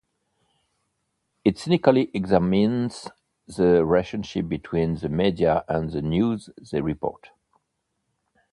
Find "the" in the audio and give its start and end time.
3.45-3.85, 4.95-5.09, 5.91-6.01